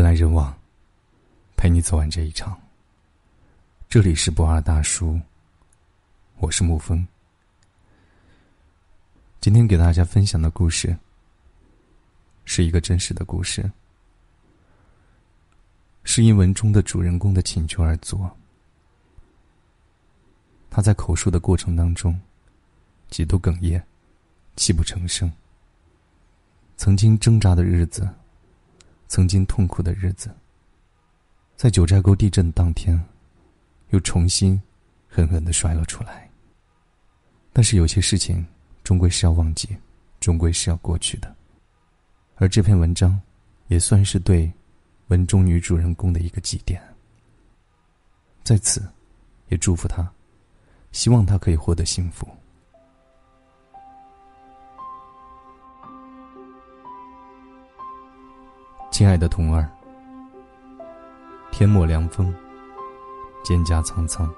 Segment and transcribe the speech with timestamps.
[0.00, 0.58] 人来人往，
[1.58, 2.58] 陪你走完这一场。
[3.86, 5.20] 这里是不二大叔，
[6.38, 7.06] 我是沐风。
[9.42, 10.96] 今天给大家分享的故事，
[12.46, 13.70] 是一个真实的故事，
[16.04, 18.34] 是因文中的主人公的请求而作。
[20.70, 22.18] 他在口述的过程当中，
[23.10, 23.84] 几度哽咽，
[24.56, 25.30] 泣不成声。
[26.78, 28.08] 曾经挣扎的日子。
[29.10, 30.30] 曾经痛苦的日子，
[31.56, 32.96] 在九寨沟地震当天，
[33.88, 34.58] 又重新
[35.08, 36.30] 狠狠的摔了出来。
[37.52, 38.46] 但是有些事情，
[38.84, 39.76] 终归是要忘记，
[40.20, 41.34] 终归是要过去的。
[42.36, 43.20] 而这篇文章，
[43.66, 44.50] 也算是对
[45.08, 46.80] 文中女主人公的一个祭奠。
[48.44, 48.80] 在此，
[49.48, 50.08] 也祝福她，
[50.92, 52.28] 希望她可以获得幸福。
[58.90, 59.66] 亲爱的童儿，
[61.52, 62.34] 天末凉风，
[63.44, 64.30] 蒹葭苍苍。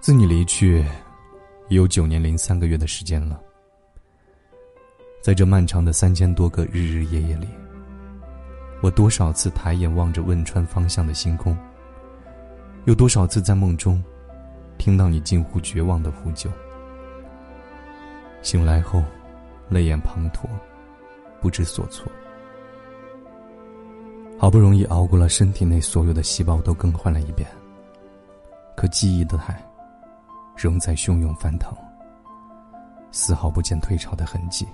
[0.00, 0.84] 自你离去，
[1.68, 3.40] 已有九年零三个月的时间了。
[5.22, 7.48] 在这漫长的三千多个日日夜夜里，
[8.82, 11.56] 我多少次抬眼望着汶川方向的星空，
[12.86, 14.02] 有多少次在梦中，
[14.78, 16.50] 听到你近乎绝望的呼救。
[18.42, 19.02] 醒来后，
[19.68, 20.48] 泪眼滂沱，
[21.40, 22.10] 不知所措。
[24.42, 27.48] 好不容易熬过了身体内所有的细胞都更换了一遍，
[28.74, 29.64] 可记忆的海
[30.56, 31.72] 仍在汹涌翻腾，
[33.12, 34.66] 丝毫不见退潮的痕迹。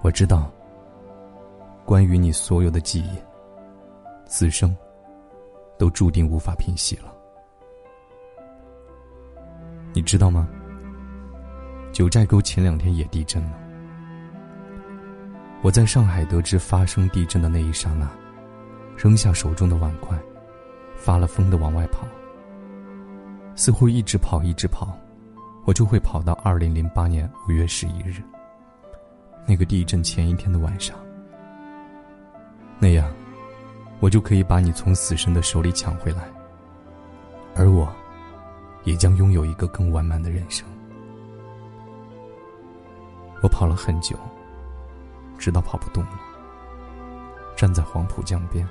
[0.00, 0.48] 我知道，
[1.84, 3.18] 关于你所有的记忆，
[4.26, 4.72] 此生
[5.76, 7.12] 都注定无法平息了。
[9.92, 10.48] 你知道吗？
[11.92, 13.59] 九寨沟前两天也地震了。
[15.62, 18.08] 我在上海得知发生地震的那一刹那，
[18.96, 20.18] 扔下手中的碗筷，
[20.96, 22.06] 发了疯的往外跑。
[23.54, 24.96] 似乎一直跑，一直跑，
[25.66, 28.22] 我就会跑到二零零八年五月十一日，
[29.46, 30.96] 那个地震前一天的晚上。
[32.78, 33.12] 那样，
[34.00, 36.22] 我就可以把你从死神的手里抢回来，
[37.54, 37.86] 而我，
[38.84, 40.66] 也将拥有一个更完满的人生。
[43.42, 44.16] 我跑了很久。
[45.40, 46.20] 直到跑不动了，
[47.56, 48.68] 站在黄浦江边，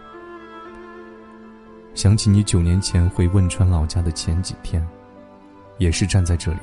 [1.95, 4.87] 想起你九年前回汶川老家的前几天，
[5.79, 6.59] 也是站在这里。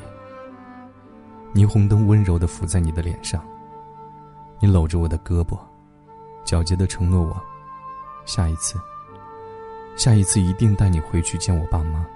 [1.53, 3.45] 霓虹灯温柔的浮在你的脸上，
[4.61, 5.59] 你搂着我的胳膊，
[6.45, 7.43] 皎洁的承诺我，
[8.25, 8.79] 下一次，
[9.97, 12.07] 下一次一定带你回去见我爸妈。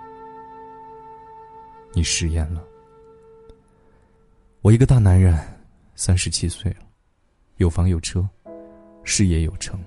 [1.93, 2.63] 你食言了。
[4.63, 5.37] 我一个大男人，
[5.97, 6.90] 三十七岁了。
[7.61, 8.27] 有房有车，
[9.05, 9.79] 事业有成，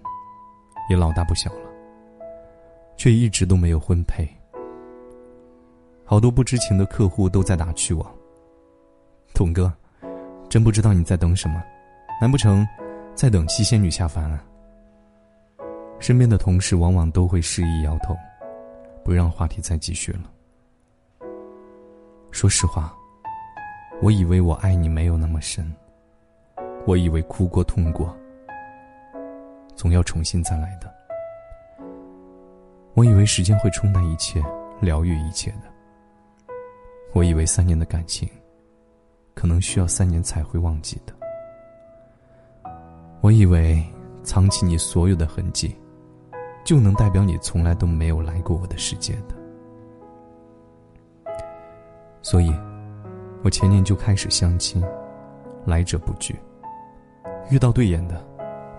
[0.91, 1.72] 也老大不小了，
[2.95, 4.29] 却一直都没有婚配。
[6.06, 8.06] 好多不知情的客户都在打趣我
[9.34, 9.73] ：“童哥，
[10.47, 11.63] 真不知道你在等什么？
[12.22, 12.63] 难不成
[13.16, 14.45] 在等七仙女下凡啊？”
[16.00, 18.16] 身边的同事往往都会示意摇头，
[19.03, 20.29] 不让话题再继续了。
[22.29, 22.95] 说实话，
[24.00, 25.73] 我以为我爱你没有那么深。
[26.86, 28.14] 我以为哭过痛过，
[29.74, 30.94] 总要重新再来的。
[32.94, 34.44] 我以为时间会冲淡一切，
[34.82, 36.54] 疗愈一切的。
[37.14, 38.30] 我以为三年的感情，
[39.34, 41.14] 可能需要三年才会忘记的。
[43.22, 43.82] 我以为
[44.22, 45.74] 藏起你所有的痕迹，
[46.66, 49.36] 就能代表你从来都没有来过我的世界的。
[52.22, 52.54] 所以，
[53.42, 54.84] 我前年就开始相亲，
[55.66, 56.38] 来者不拒。
[57.50, 58.26] 遇到对眼的，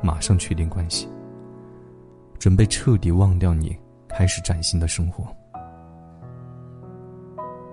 [0.02, 1.08] 马上确定关系。
[2.38, 3.76] 准备彻底忘掉你，
[4.08, 5.24] 开始崭新的生活。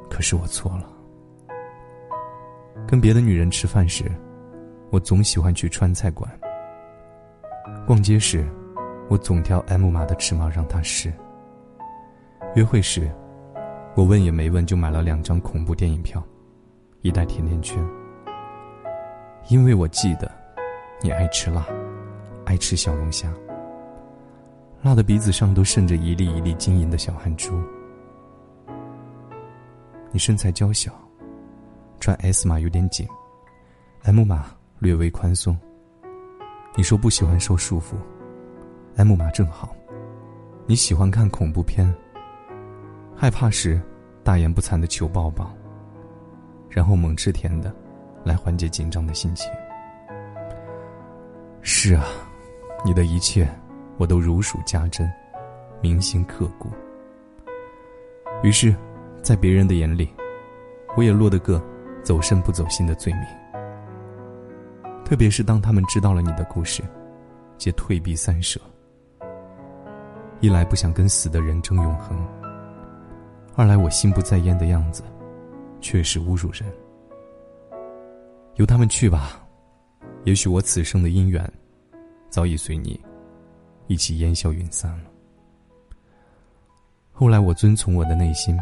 [0.09, 0.88] 可是我错了。
[2.88, 4.12] 跟别的女人吃饭时，
[4.90, 6.30] 我总喜欢去川菜馆。
[7.88, 8.46] 逛街时，
[9.10, 11.12] 我总挑 M 码的尺码让她试。
[12.56, 13.10] 约会时，
[13.95, 16.24] 我问也没问就买了两张恐怖电影票，
[17.01, 17.81] 一袋甜甜圈。
[19.50, 20.40] 因为我记得。
[21.03, 21.65] 你爱吃辣，
[22.45, 23.27] 爱吃小龙虾，
[24.83, 27.59] 辣的鼻子上都渗着一粒一粒晶莹的小汗珠。
[30.12, 30.92] 你身材娇小，
[32.00, 33.07] 穿 S 码有点紧
[34.03, 35.57] ，M 码略微宽松。
[36.75, 37.95] 你说不喜欢受束缚
[38.95, 39.75] ，M 码正好。
[40.68, 41.92] 你喜欢看恐怖片，
[43.15, 43.81] 害怕时
[44.24, 45.51] 大言不惭的求抱抱，
[46.69, 47.74] 然后猛吃甜的，
[48.24, 49.51] 来缓解紧张的心情。
[51.83, 52.06] 是啊，
[52.86, 53.50] 你的一切，
[53.98, 55.12] 我都如数家珍，
[55.81, 56.69] 铭心刻骨。
[58.44, 58.75] 于是，
[59.24, 60.07] 在别人的眼里，
[60.95, 61.60] 我也落得个
[62.04, 63.24] 走肾不走心的罪名。
[65.04, 66.83] 特别是当他们知道了你的故事，
[67.57, 68.62] 皆退避三舍。
[70.39, 72.16] 一来不想跟死的人争永恒，
[73.56, 75.01] 二来我心不在焉的样子，
[75.80, 76.63] 确实侮辱人。
[78.57, 79.44] 由他们去吧，
[80.25, 81.51] 也许我此生的姻缘，
[82.31, 82.98] 早已随你
[83.88, 85.12] 一起烟消云散了。
[87.12, 88.57] 后来我遵从我的内心，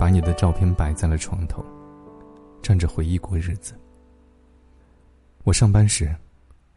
[0.00, 1.64] 把你的照片摆在了床头，
[2.60, 3.72] 站着回忆过日子。
[5.44, 6.12] 我上班时，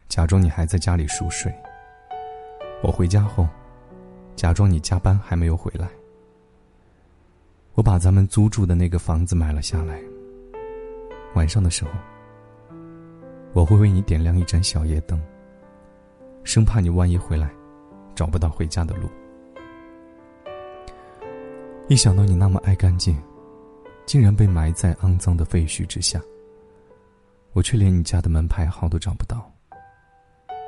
[0.08, 1.52] 假装你还在家里熟睡；
[2.84, 3.46] 我回家后，
[4.36, 5.88] 假装你加班还没有回来。
[7.74, 10.00] 我把咱们租住的那个房子买了下来。
[11.34, 11.90] 晚上的时候，
[13.54, 15.20] 我会为你点亮一盏小夜灯，
[16.44, 17.50] 生怕你万一回来，
[18.14, 19.08] 找不到回家的路。
[21.88, 23.20] 一想到你那么爱干净，
[24.06, 26.20] 竟然被埋在肮脏的废墟之下，
[27.52, 29.50] 我却连你家的门牌号都找不到，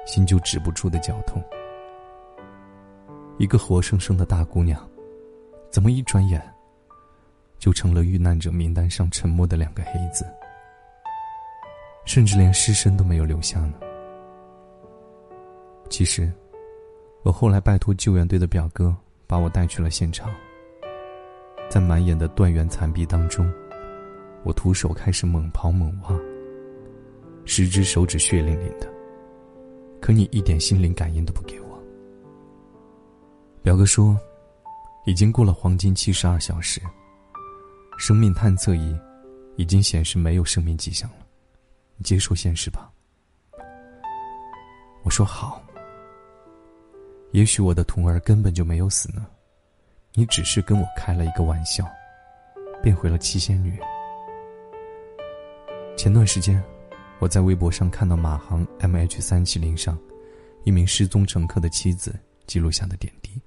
[0.07, 1.43] 心就止不住的绞痛。
[3.39, 4.81] 一个活生生的大姑娘，
[5.71, 6.41] 怎么一转眼，
[7.59, 10.25] 就成了遇难者名单上沉默的两个黑字，
[12.05, 13.75] 甚至连尸身都没有留下呢？
[15.91, 16.31] 其实，
[17.23, 18.95] 我后来拜托救援队的表哥
[19.27, 20.29] 把我带去了现场。
[21.71, 23.51] 在满眼的断垣残壁当中，
[24.43, 26.17] 我徒手开始猛刨猛挖。
[27.45, 28.93] 十只手指血淋淋的，
[30.01, 31.83] 可你一点心灵感应都不给我。
[33.63, 34.19] 表哥说，
[35.07, 36.81] 已经过了黄金七十二小时，
[37.99, 38.99] 生命探测仪
[39.57, 41.27] 已经显示没有生命迹象了，
[41.97, 42.91] 你接受现实吧。
[45.03, 45.63] 我说好。
[47.35, 49.27] 也许我的童儿根本就没有死呢。
[50.13, 51.85] 你只是跟我开了一个玩笑，
[52.81, 53.77] 变回了七仙女。
[55.97, 56.63] 前段时间，
[57.19, 59.99] 我在微博上看到马航 MH 三七零上
[60.63, 62.15] 一名失踪乘客的妻子
[62.47, 63.43] 记录下的点滴。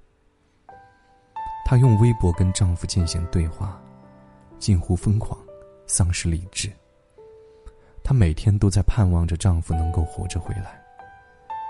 [1.64, 3.80] 她用微博跟丈夫进行对话，
[4.58, 5.40] 近乎疯狂，
[5.86, 6.70] 丧失理智。
[8.04, 10.78] 她每天都在盼望着丈夫能够活着回来，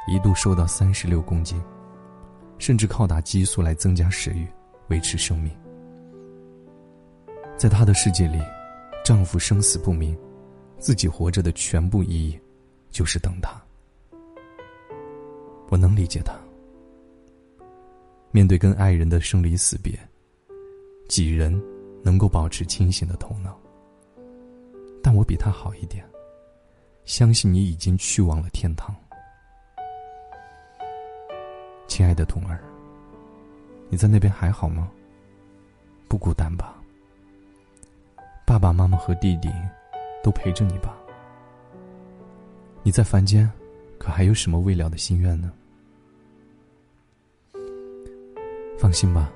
[0.08, 1.62] 一度瘦到三十六公斤，
[2.58, 4.46] 甚至靠打激素来增加食欲。
[4.88, 5.52] 维持生命，
[7.58, 8.38] 在她的世界里，
[9.04, 10.16] 丈夫生死不明，
[10.78, 12.40] 自己活着的全部意义，
[12.88, 13.62] 就是等他。
[15.68, 16.32] 我能理解她。
[18.30, 19.92] 面对跟爱人的生离死别，
[21.06, 21.62] 几人
[22.02, 23.60] 能够保持清醒的头脑？
[25.02, 26.02] 但我比她好一点，
[27.04, 28.96] 相信你已经去往了天堂，
[31.88, 32.60] 亲爱的童儿。
[33.88, 34.88] 你在那边还好吗？
[36.06, 36.76] 不孤单吧？
[38.46, 39.50] 爸爸妈妈和弟弟
[40.22, 40.96] 都陪着你吧？
[42.82, 43.50] 你在凡间，
[43.98, 45.50] 可还有什么未了的心愿呢？
[48.78, 49.32] 放心吧，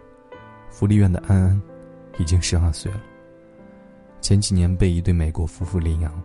[0.71, 1.63] 福利院的安安
[2.19, 3.01] 已经十二岁了。
[4.21, 6.25] 前几年被一对美国夫妇领养了。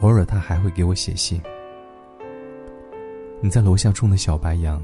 [0.00, 1.40] 偶尔他还会给我写信。
[3.44, 4.82] 你在楼下种的小白杨，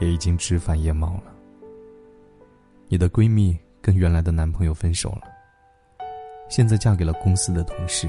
[0.00, 1.34] 也已经枝繁叶茂了。
[2.88, 5.22] 你的闺蜜跟原来的男朋友分手了，
[6.50, 8.06] 现在嫁给了公司的同事。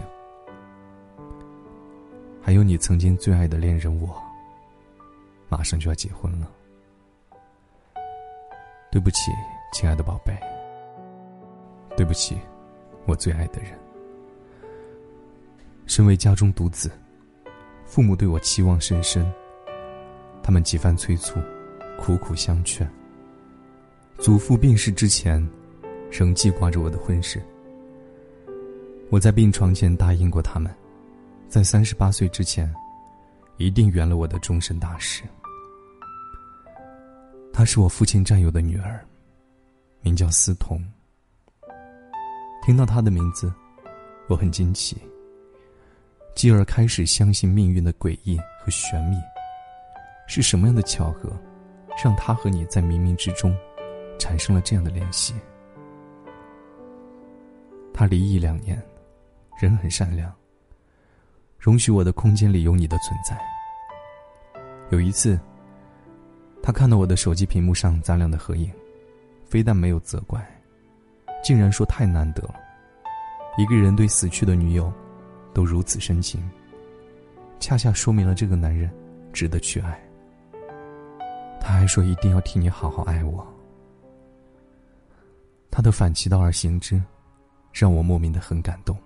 [2.41, 4.13] 还有你曾经最爱的恋人我，
[5.47, 6.51] 马上就要结婚了。
[8.91, 9.31] 对不起，
[9.71, 10.37] 亲爱的宝贝。
[11.95, 12.37] 对不起，
[13.05, 13.71] 我最爱的人。
[15.85, 16.91] 身为家中独子，
[17.85, 19.25] 父母对我期望甚深，
[20.47, 21.41] 他们几番催促，
[21.99, 22.89] 苦苦相劝。
[24.17, 25.45] 祖父病逝之前，
[26.09, 27.43] 仍记挂着我的婚事。
[29.09, 30.73] 我在病床前答应过他们，
[31.49, 32.73] 在三十八岁之前，
[33.57, 35.23] 一定圆了我的终身大事。
[37.51, 39.05] 她是我父亲战友的女儿，
[39.99, 40.81] 名叫思彤。
[42.65, 43.51] 听到她的名字，
[44.29, 44.95] 我很惊奇，
[46.35, 49.17] 继而开始相信命运的诡异和玄秘。
[50.27, 51.31] 是什么样的巧合，
[52.03, 53.55] 让他和你在冥冥之中？
[54.19, 55.35] 产生了这样的联系。
[57.93, 58.81] 他离异两年，
[59.59, 60.33] 人很善良，
[61.59, 63.39] 容许我的空间里有你的存在。
[64.89, 65.39] 有一次，
[66.63, 68.71] 他看到我的手机屏幕上咱俩的合影，
[69.45, 70.43] 非但没有责怪，
[71.43, 72.55] 竟然说太难得了，
[73.57, 74.91] 一个人对死去的女友
[75.53, 76.41] 都如此深情，
[77.59, 78.89] 恰恰说明了这个男人
[79.31, 80.06] 值得去爱。
[81.87, 83.45] 说一定要替你好好爱我。
[85.71, 87.01] 他的反其道而行之，
[87.71, 88.97] 让我莫名的很感动。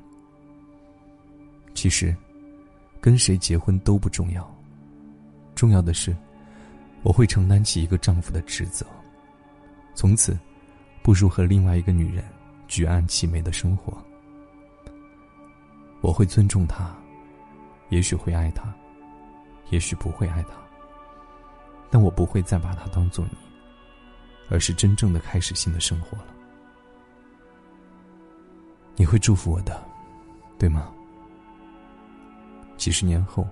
[1.73, 2.15] 其实，
[2.99, 4.49] 跟谁结婚都不重要，
[5.55, 6.15] 重要的是，
[7.03, 8.85] 我会承担起一个丈夫的职责，
[9.95, 10.37] 从此，
[11.01, 12.23] 步入和另外一个女人
[12.67, 13.97] 举案齐眉的生活。
[16.01, 16.95] 我会尊重他，
[17.89, 18.73] 也许会爱他，
[19.69, 20.70] 也许不会爱他。
[21.91, 23.37] 但我不会再把它当做你，
[24.49, 26.25] 而是真正的开始新的生活了。
[28.95, 29.83] 你会祝福我的，
[30.57, 30.89] 对吗？
[32.77, 33.47] 几十年后，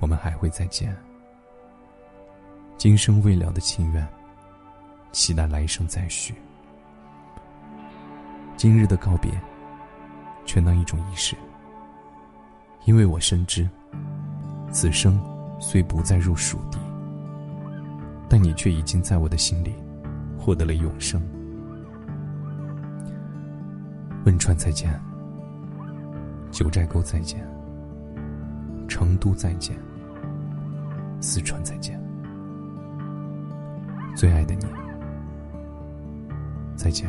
[0.00, 0.96] 我们还会再见。
[2.76, 4.06] 今生未了的情缘，
[5.12, 6.34] 期待来生再续。
[8.56, 9.30] 今日的告别，
[10.44, 11.36] 全当一种仪式。
[12.84, 13.68] 因为我深知，
[14.72, 15.20] 此生
[15.60, 16.78] 虽不再入蜀地，
[18.28, 19.74] 但你却已经在我的心里
[20.38, 21.20] 获得了永生。
[24.24, 25.00] 汶川再见，
[26.50, 27.42] 九寨沟再见，
[28.86, 29.74] 成都再见，
[31.20, 31.98] 四川再见，
[34.14, 34.66] 最爱的你，
[36.76, 37.08] 再见，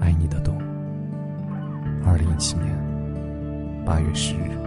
[0.00, 0.56] 爱你的冬。
[2.06, 4.63] 二零一七年八月十日。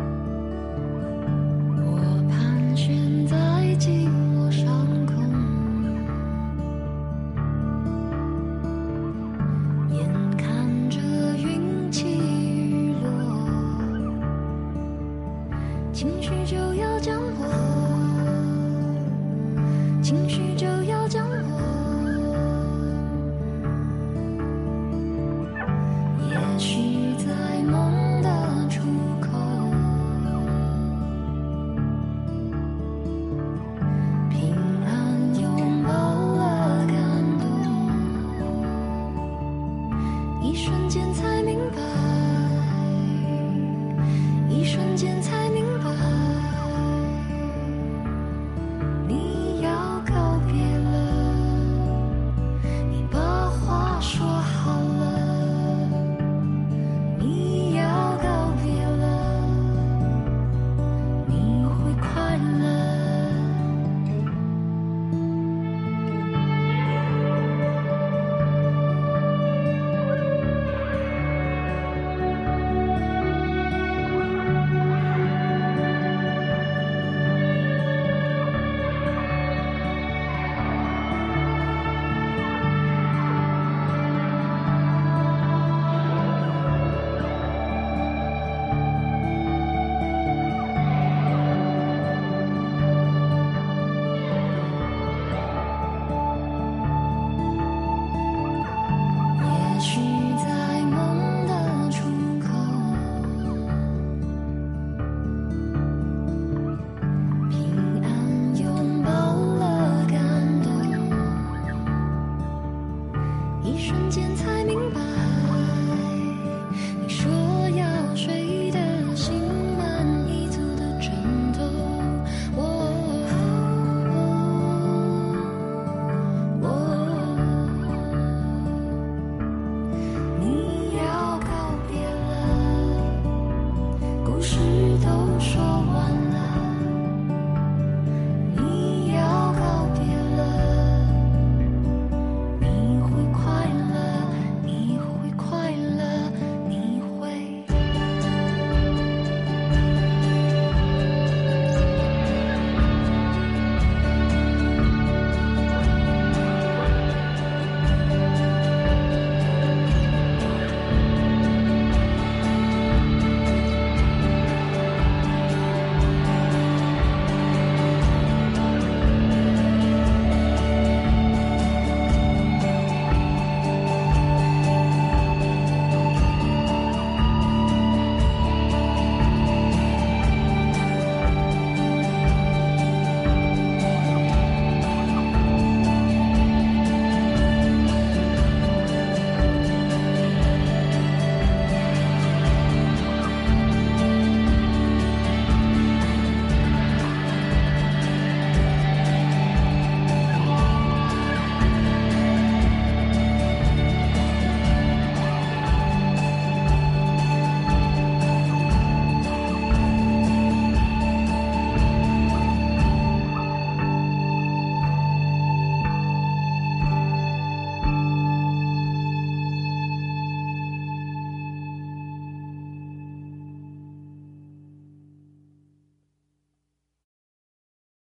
[113.68, 115.27] 一瞬间才明白